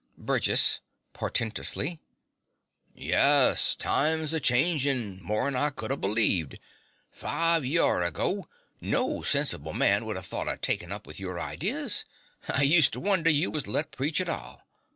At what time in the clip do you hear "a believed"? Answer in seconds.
5.91-6.57